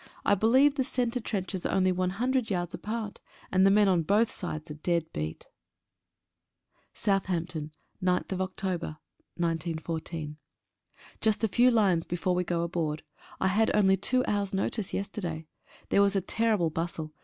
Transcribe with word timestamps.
T 0.27 0.33
believe 0.33 0.73
the 0.77 0.83
centre 0.83 1.19
trenches 1.19 1.63
are 1.63 1.75
only 1.75 1.91
one 1.91 2.09
hundred 2.09 2.49
yards 2.49 2.73
apart, 2.73 3.21
and 3.51 3.63
the 3.63 3.69
men 3.69 3.87
on 3.87 4.01
both 4.01 4.31
sides 4.31 4.71
are 4.71 4.73
dead 4.73 5.05
beat. 5.13 5.45
11 6.95 6.95
THE 6.95 6.97
SEND 6.99 7.15
OFF. 7.15 7.27
Southampton, 7.27 7.71
9/10/14. 8.03 10.35
UST 11.23 11.43
a 11.43 11.47
few 11.47 11.69
lines 11.69 12.07
before 12.07 12.33
we 12.33 12.43
go 12.43 12.63
aboard. 12.63 13.03
I 13.39 13.49
had 13.49 13.69
only 13.75 13.95
two 13.95 14.25
hours' 14.25 14.55
notice 14.55 14.91
yesterday. 14.91 15.45
There 15.89 16.01
was 16.01 16.15
a 16.15 16.21
terrible 16.21 16.71
bustle. 16.71 17.13